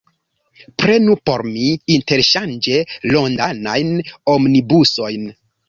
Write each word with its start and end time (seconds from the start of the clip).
Prenu 0.83 1.15
por 1.29 1.43
mi, 1.49 1.67
interŝanĝe, 1.97 2.81
Londonajn 3.13 3.95
Omnibusojn. 4.37 5.33